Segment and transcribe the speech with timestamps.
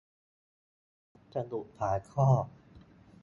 [1.33, 2.27] สะดุดฝาท่อ